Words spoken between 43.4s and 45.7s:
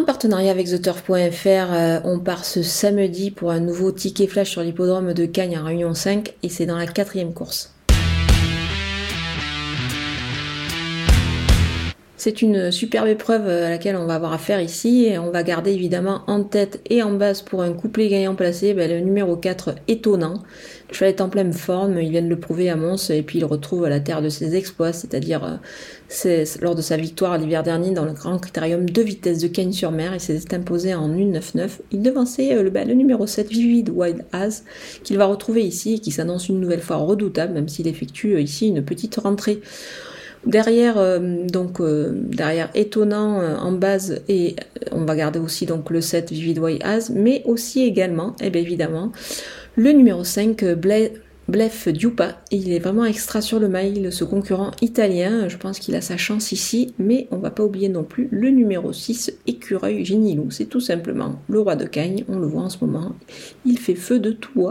euh, en base et on va garder aussi